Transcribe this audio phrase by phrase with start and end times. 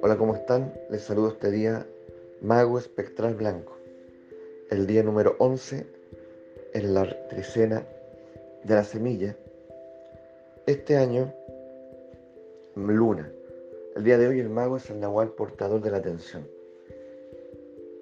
[0.00, 0.72] Hola, ¿cómo están?
[0.90, 1.86] Les saludo este día
[2.40, 3.76] Mago Espectral Blanco,
[4.70, 5.86] el día número 11
[6.74, 7.84] en la trecena
[8.62, 9.36] de la semilla.
[10.66, 11.34] Este año,
[12.76, 13.32] luna.
[13.96, 16.46] El día de hoy el mago es el nahual portador de la atención.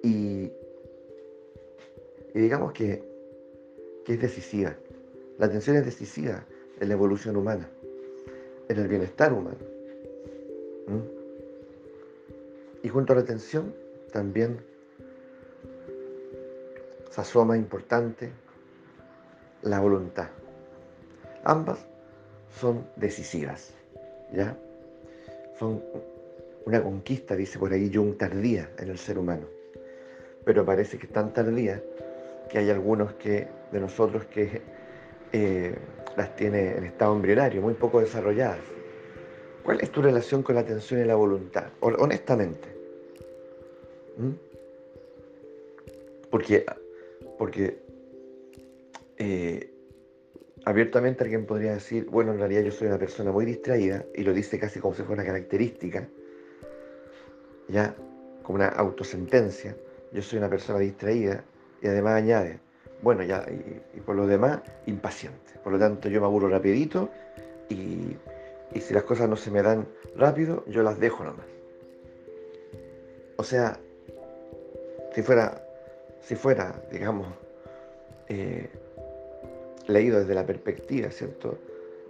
[0.03, 0.51] Y,
[2.35, 3.03] y digamos que,
[4.05, 4.75] que es decisiva.
[5.39, 6.45] La atención es decisiva
[6.79, 7.69] en la evolución humana,
[8.69, 9.57] en el bienestar humano.
[12.83, 13.73] Y junto a la atención
[14.11, 14.59] también
[17.09, 18.31] se asoma importante
[19.61, 20.29] la voluntad.
[21.43, 21.79] Ambas
[22.59, 23.73] son decisivas,
[24.33, 24.57] ¿ya?
[25.59, 25.83] Son
[26.65, 29.47] una conquista, dice por ahí Jung, tardía en el ser humano.
[30.45, 31.81] Pero parece que es tan tardía
[32.49, 34.61] que hay algunos que, de nosotros que
[35.33, 35.75] eh,
[36.15, 38.59] las tiene en estado embrionario, muy poco desarrolladas.
[39.63, 41.67] ¿Cuál es tu relación con la atención y la voluntad?
[41.81, 42.69] Honestamente.
[44.17, 44.31] ¿Mm?
[46.31, 46.65] Porque,
[47.37, 47.79] porque
[49.17, 49.69] eh,
[50.65, 54.33] abiertamente alguien podría decir, bueno, en realidad yo soy una persona muy distraída, y lo
[54.33, 56.07] dice casi como si fuera una característica,
[57.67, 57.95] ya
[58.43, 59.75] como una autosentencia,
[60.11, 61.43] yo soy una persona distraída,
[61.81, 62.59] y además añade,
[63.01, 63.45] bueno, ya,
[63.93, 65.53] y, por lo demás, impaciente.
[65.63, 67.09] Por lo tanto, yo me aburro rapidito,
[67.69, 68.15] y,
[68.73, 71.45] y si las cosas no se me dan rápido, yo las dejo nomás.
[73.37, 73.79] O sea,
[75.13, 75.63] si fuera,
[76.21, 77.27] si fuera digamos,
[78.29, 78.69] eh,
[79.87, 81.57] leído desde la perspectiva, ¿cierto?,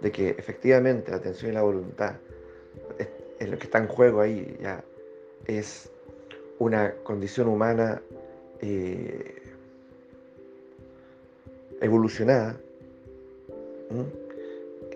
[0.00, 2.16] de que efectivamente la atención y la voluntad
[3.38, 4.84] es, lo que está en juego ahí, ya
[5.46, 5.90] es
[6.58, 8.00] una condición humana
[8.60, 9.42] eh,
[11.80, 12.58] evolucionada.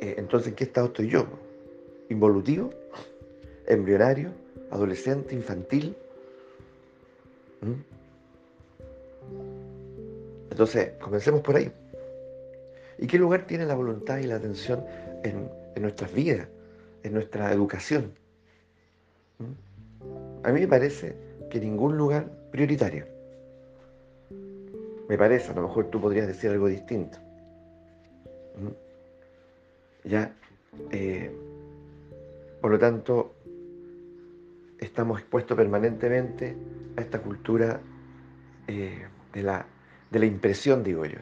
[0.00, 1.26] Eh, entonces, ¿en qué estado estoy yo?
[2.08, 2.70] ¿Involutivo?
[3.66, 4.32] ¿Embrionario?
[4.70, 5.34] ¿Adolescente?
[5.34, 5.96] ¿Infantil?
[10.50, 11.72] Entonces, comencemos por ahí.
[12.98, 14.84] ¿Y qué lugar tiene la voluntad y la atención
[15.24, 15.50] en,
[15.80, 16.48] nuestras vidas,
[17.02, 18.12] en nuestra educación?
[20.44, 21.14] A mí me parece
[21.50, 23.11] que ningún lugar prioritario.
[25.08, 27.18] Me parece, a lo mejor tú podrías decir algo distinto.
[28.56, 30.08] ¿Mm?
[30.08, 30.34] Ya,
[30.90, 31.30] eh,
[32.60, 33.34] por lo tanto,
[34.78, 36.56] estamos expuestos permanentemente
[36.96, 37.80] a esta cultura
[38.66, 39.66] eh, de la
[40.12, 41.18] de la impresión, digo yo.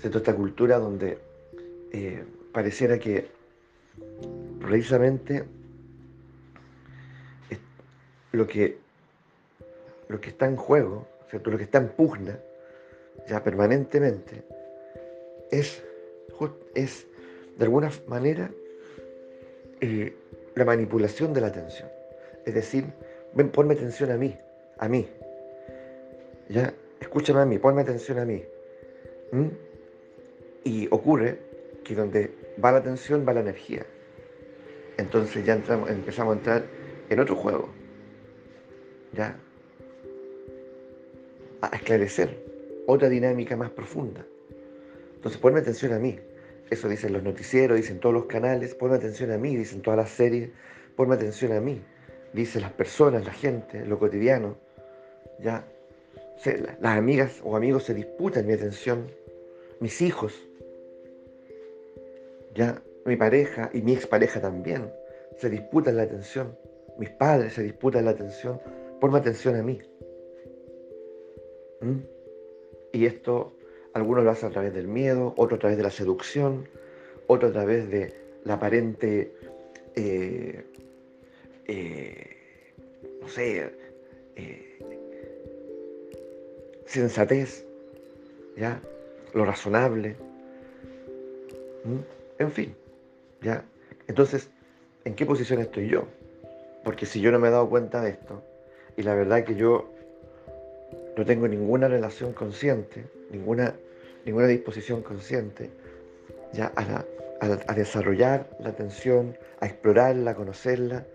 [0.00, 0.18] ¿Cierto?
[0.18, 1.18] Esta cultura donde
[1.92, 3.28] eh, pareciera que
[4.60, 5.44] precisamente
[8.32, 8.78] lo que,
[10.08, 11.50] lo que está en juego, ¿cierto?
[11.50, 12.38] lo que está en pugna,
[13.26, 14.44] ya permanentemente,
[15.50, 15.82] es,
[16.76, 17.06] es
[17.58, 18.52] de alguna manera
[19.80, 20.14] eh,
[20.54, 21.88] la manipulación de la atención.
[22.46, 22.84] Es decir,
[23.32, 24.36] ven, ponme atención a mí,
[24.78, 25.08] a mí.
[26.48, 26.72] ¿Ya?
[27.00, 28.44] escúchame a mí, ponme atención a mí.
[29.32, 29.48] ¿Mm?
[30.62, 31.40] Y ocurre
[31.82, 32.30] que donde
[32.64, 33.84] va la atención va la energía.
[34.98, 36.64] Entonces ya empezamos a entrar
[37.10, 37.70] en otro juego.
[39.12, 39.36] ¿Ya?
[41.72, 42.44] A esclarecer
[42.86, 44.26] otra dinámica más profunda.
[45.14, 46.18] Entonces ponme atención a mí.
[46.70, 50.10] Eso dicen los noticieros, dicen todos los canales, ponme atención a mí, dicen todas las
[50.10, 50.50] series,
[50.96, 51.82] ponme atención a mí.
[52.32, 54.56] Dicen las personas, la gente, lo cotidiano.
[55.40, 55.64] ¿Ya?
[56.80, 59.10] las amigas o amigos se disputan mi atención,
[59.80, 60.34] mis hijos,
[62.54, 64.92] ya mi pareja y mi expareja también
[65.38, 66.56] se disputan la atención,
[66.98, 68.60] mis padres se disputan la atención,
[69.00, 69.80] ponme atención a mí.
[71.84, 72.00] ¿Mm?
[72.92, 73.52] Y esto
[73.92, 76.66] algunos lo hacen a través del miedo, otro a través de la seducción,
[77.26, 78.14] otro a través de
[78.44, 79.32] la aparente,
[79.94, 80.64] eh,
[81.66, 82.74] eh,
[83.20, 83.70] no sé,
[84.36, 84.78] eh,
[86.86, 87.66] sensatez,
[88.56, 88.80] ¿ya?
[89.34, 90.16] Lo razonable.
[92.38, 92.74] En fin,
[93.42, 93.64] ¿ya?
[94.08, 94.48] Entonces,
[95.04, 96.06] ¿en qué posición estoy yo?
[96.82, 98.42] Porque si yo no me he dado cuenta de esto,
[98.96, 99.93] y la verdad que yo
[101.16, 103.74] no tengo ninguna relación consciente, ninguna,
[104.24, 105.70] ninguna disposición consciente,
[106.52, 107.04] ya a,
[107.40, 111.06] a, desarrollar la atención, a explorarla, a conocerla,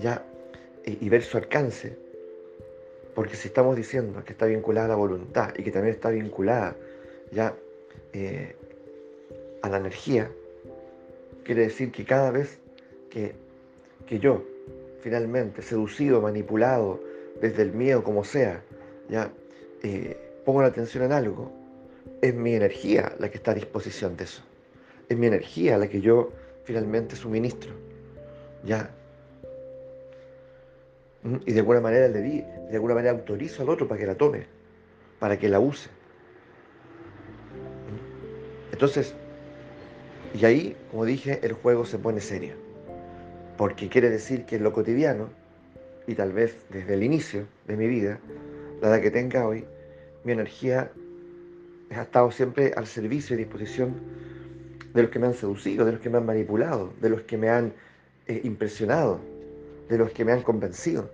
[0.00, 0.24] ya,
[0.84, 1.96] y ver su alcance,
[3.18, 6.76] porque si estamos diciendo que está vinculada a la voluntad y que también está vinculada
[7.32, 7.52] ya
[8.12, 8.54] eh,
[9.60, 10.30] a la energía,
[11.42, 12.60] quiere decir que cada vez
[13.10, 13.34] que,
[14.20, 14.44] yo,
[15.02, 17.00] finalmente, seducido, manipulado,
[17.40, 18.62] desde el miedo, como sea,
[19.08, 19.32] ya
[19.82, 21.52] eh, pongo la atención en algo,
[22.20, 24.42] es mi energía la que está a disposición de eso.
[25.08, 26.32] es mi energía la que yo
[26.64, 27.72] finalmente suministro.
[28.64, 28.90] ¿Ya?
[31.22, 31.36] ¿Mm?
[31.46, 34.14] Y de alguna manera le di, de alguna manera autorizo al otro para que la
[34.16, 34.46] tome,
[35.18, 35.88] para que la use.
[37.88, 38.72] ¿Mm?
[38.72, 39.14] Entonces,
[40.34, 42.54] y ahí, como dije, el juego se pone serio.
[43.56, 45.30] Porque quiere decir que en lo cotidiano,
[46.06, 48.18] y tal vez desde el inicio de mi vida,
[48.80, 49.64] la edad que tenga hoy,
[50.24, 50.90] mi energía
[51.90, 53.94] ha estado siempre al servicio y disposición
[54.94, 57.36] de los que me han seducido, de los que me han manipulado, de los que
[57.36, 57.72] me han
[58.26, 59.20] eh, impresionado,
[59.88, 61.10] de los que me han convencido,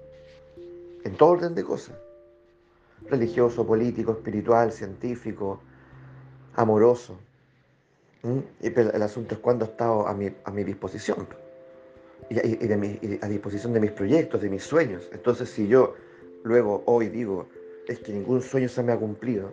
[1.05, 1.97] en todo orden de cosas,
[3.09, 5.61] religioso, político, espiritual, científico,
[6.55, 7.19] amoroso.
[8.63, 11.27] Y el asunto es cuando he estado a mi, a mi disposición
[12.31, 15.09] y, a disposición de mis proyectos, de mis sueños.
[15.13, 15.95] Entonces, si yo
[16.45, 17.49] luego hoy digo,
[17.89, 19.53] es que ningún sueño se me ha cumplido,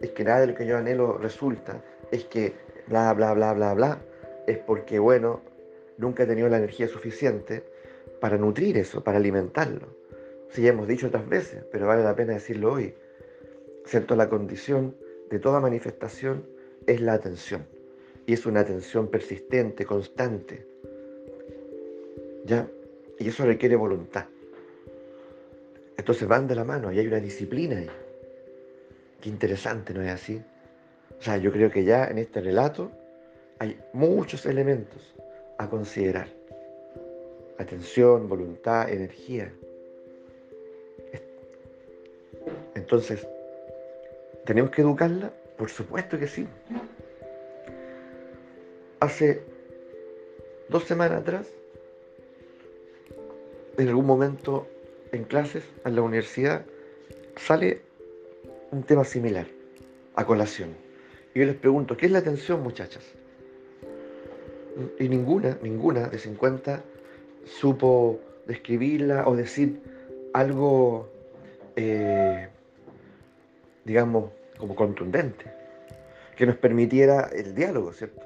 [0.00, 2.52] es que nada de lo que yo anhelo resulta, es que
[2.88, 4.02] bla, bla, bla, bla, bla,
[4.46, 5.40] es porque, bueno,
[5.96, 7.64] nunca he tenido la energía suficiente
[8.20, 9.86] para nutrir eso, para alimentarlo.
[10.50, 12.94] Sí, ya hemos dicho otras veces, pero vale la pena decirlo hoy.
[13.86, 14.16] ¿Cierto?
[14.16, 14.94] La condición
[15.30, 16.44] de toda manifestación
[16.86, 17.64] es la atención.
[18.26, 20.66] Y es una atención persistente, constante.
[22.44, 22.68] ¿Ya?
[23.18, 24.26] Y eso requiere voluntad.
[25.96, 27.90] Entonces van de la mano y hay una disciplina ahí.
[29.20, 30.42] Qué interesante, ¿no es así?
[31.18, 32.90] O sea, yo creo que ya en este relato
[33.58, 35.14] hay muchos elementos
[35.58, 36.26] a considerar.
[37.58, 39.52] Atención, voluntad, energía.
[42.74, 43.26] Entonces,
[44.44, 45.32] ¿tenemos que educarla?
[45.56, 46.48] Por supuesto que sí.
[48.98, 49.42] Hace
[50.68, 51.46] dos semanas atrás,
[53.78, 54.66] en algún momento
[55.12, 56.64] en clases, en la universidad,
[57.36, 57.82] sale
[58.70, 59.46] un tema similar
[60.14, 60.70] a colación.
[61.34, 63.04] Y yo les pregunto, ¿qué es la atención, muchachas?
[64.98, 66.82] Y ninguna, ninguna de 50
[67.44, 69.80] supo describirla o decir
[70.32, 71.08] algo,
[71.76, 72.48] eh,
[73.84, 75.44] digamos, como contundente,
[76.36, 78.22] que nos permitiera el diálogo, ¿cierto?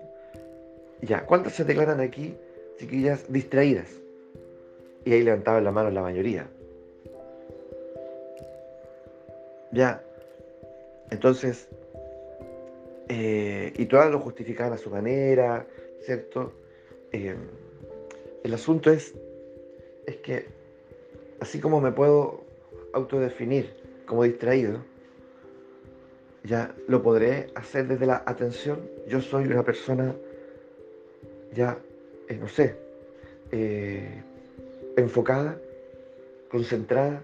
[1.03, 2.37] Ya, ¿cuántas se declaran aquí,
[2.79, 3.89] chiquillas, distraídas?
[5.05, 6.49] Y ahí levantaban la mano la mayoría.
[9.73, 10.03] Ya,
[11.11, 11.69] entonces,
[13.09, 15.67] eh, y todas lo justificaban a su manera,
[16.01, 16.53] ¿cierto?
[17.13, 17.37] Eh,
[18.43, 19.15] el asunto es,
[20.07, 20.47] es que
[21.41, 22.45] así como me puedo
[22.93, 23.75] autodefinir
[24.07, 24.85] como distraído,
[26.45, 28.89] ya lo podré hacer desde la atención.
[29.09, 30.15] Yo soy una persona
[31.53, 31.79] ya,
[32.29, 32.77] eh, no sé,
[34.97, 35.59] enfocada,
[36.51, 37.23] concentrada,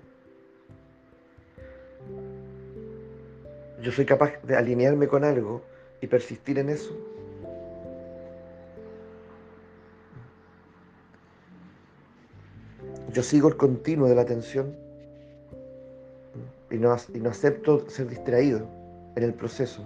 [3.82, 5.62] yo soy capaz de alinearme con algo
[6.00, 6.96] y persistir en eso.
[13.12, 14.75] Yo sigo el continuo de la atención
[16.70, 18.67] y no, y no acepto ser distraído
[19.17, 19.82] en el proceso,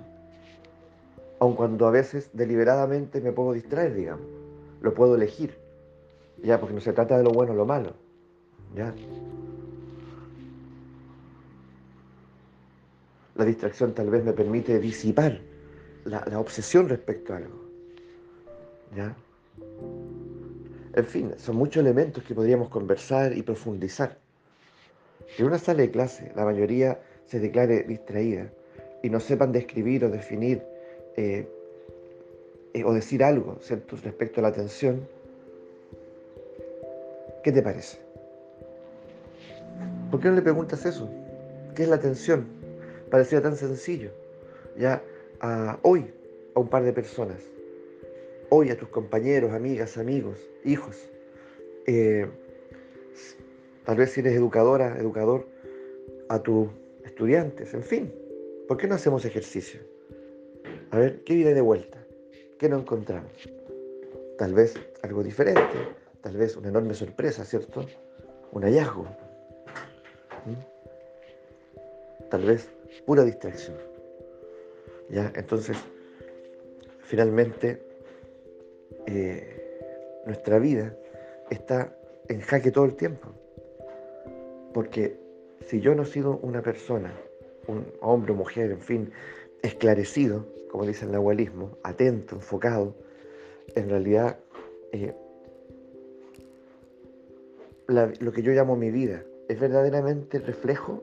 [1.41, 4.27] aun cuando a veces deliberadamente me puedo distraer, digamos,
[4.81, 5.59] lo puedo elegir,
[6.45, 7.95] ya, porque no se trata de lo bueno o lo malo,
[8.77, 8.95] ya.
[13.37, 15.41] La distracción tal vez me permite disipar
[16.05, 17.61] la, obsesión respecto a algo.
[18.95, 19.15] ¿Ya?
[20.95, 24.17] En fin, son muchos elementos que podríamos conversar y profundizar.
[25.37, 28.51] Que en una sala de clase la mayoría se declare distraída
[29.03, 30.63] y no sepan describir o definir
[31.17, 31.47] eh,
[32.73, 33.59] eh, o decir algo
[34.03, 35.07] respecto a la atención,
[37.43, 37.99] ¿qué te parece?
[40.11, 41.09] ¿Por qué no le preguntas eso?
[41.75, 42.47] ¿Qué es la atención?
[43.11, 44.11] Parecía tan sencillo.
[44.77, 45.03] Ya
[45.83, 46.13] hoy
[46.55, 47.43] a un par de personas,
[48.51, 50.97] hoy a tus compañeros, amigas, amigos, hijos.
[51.87, 52.27] Eh,
[53.85, 55.47] tal vez si eres educadora, educador,
[56.29, 56.69] a tus
[57.05, 58.13] estudiantes, en fin.
[58.67, 59.81] ¿Por qué no hacemos ejercicio?
[60.91, 61.99] A ver, ¿qué viene de vuelta?
[62.59, 63.33] ¿Qué no encontramos?
[64.39, 65.77] Tal vez algo diferente,
[66.21, 67.87] tal vez una enorme sorpresa, ¿cierto?
[68.53, 69.05] Un hallazgo.
[70.47, 72.29] ¿Mm?
[72.29, 72.69] Tal vez
[73.05, 73.77] pura distracción.
[75.11, 75.33] ¿Ya?
[75.37, 75.77] Entonces,
[77.05, 77.81] finalmente,
[79.07, 80.97] eh, nuestra vida
[81.51, 81.97] está
[82.29, 83.29] en jaque todo el tiempo.
[84.73, 85.17] Porque
[85.67, 87.13] si yo no he sido una persona,
[87.67, 89.13] un hombre o mujer, en fin,
[89.63, 92.95] esclarecido, como dice el nahualismo, atento, enfocado,
[93.75, 94.39] en realidad
[94.93, 95.15] eh,
[97.89, 101.03] lo que yo llamo mi vida es verdaderamente el reflejo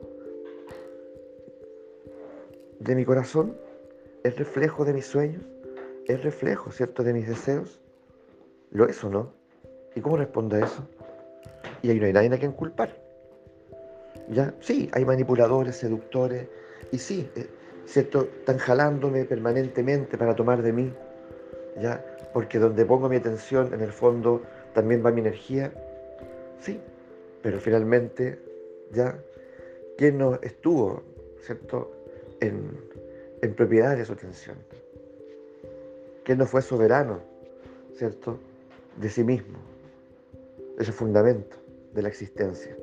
[2.84, 3.56] de mi corazón,
[4.24, 5.44] es reflejo de mis sueños,
[6.06, 7.82] es reflejo, ¿cierto?, de mis deseos.
[8.72, 9.32] ¿Lo es o no?
[9.96, 10.88] ¿Y cómo respondo a eso?
[11.82, 12.98] Y ahí no hay nadie a quien culpar.
[14.30, 14.54] ¿Ya?
[14.60, 16.48] Sí, hay manipuladores, seductores,
[16.92, 17.48] y sí, eh,
[17.86, 18.28] ¿cierto?
[18.40, 20.94] Están jalándome permanentemente para tomar de mí,
[21.82, 22.04] ¿ya?
[22.34, 24.42] Porque donde pongo mi atención, en el fondo,
[24.74, 25.72] también va mi energía.
[26.60, 26.80] Sí,
[27.42, 28.40] pero finalmente,
[28.92, 29.18] ¿ya?
[29.98, 31.04] ¿Quién no estuvo,
[31.42, 31.93] ¿cierto?
[32.44, 34.58] En, propiedad de su atención.
[36.24, 37.20] ¿Quién no fue soberano,
[37.98, 38.38] ¿cierto?
[38.98, 39.58] De sí mismo,
[40.78, 41.58] de ese fundamento
[41.94, 42.76] de la existencia,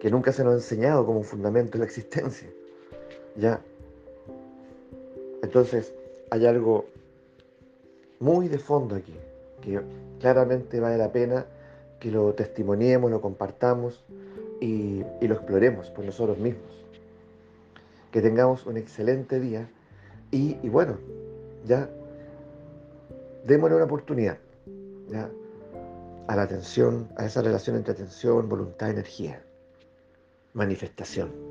[0.00, 2.48] que nunca se nos ha enseñado como un fundamento de la existencia.
[3.36, 3.60] ¿Ya?
[5.42, 5.92] Entonces,
[6.30, 6.86] hay algo
[8.18, 9.14] muy de fondo aquí,
[9.60, 9.80] que
[10.20, 11.46] claramente vale la pena
[12.00, 14.04] que lo testimoniemos, lo compartamos
[14.60, 16.85] y lo exploremos por nosotros mismos.
[18.10, 19.68] Que tengamos un excelente día
[20.30, 20.98] y, bueno,
[21.64, 21.88] ya
[23.44, 24.38] démosle una oportunidad
[25.08, 25.30] ¿ya?
[26.26, 29.42] a la atención, a esa relación entre atención, voluntad, energía,
[30.52, 31.45] manifestación.